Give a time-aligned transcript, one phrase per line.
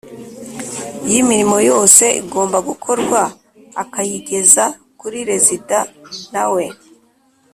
[1.09, 3.21] y imirimo yose igomba gukorwa
[3.81, 4.63] Akayigeza
[4.99, 5.79] kuri Rezida
[6.33, 6.65] na we